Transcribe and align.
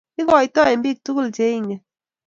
Igoitei 0.21 0.71
eng 0.71 0.83
biik 0.83 0.99
tugul 1.05 1.27
cheingen 1.35 1.81